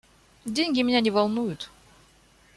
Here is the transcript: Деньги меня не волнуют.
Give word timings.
Деньги 0.45 0.81
меня 0.81 0.99
не 0.99 1.11
волнуют. 1.11 1.69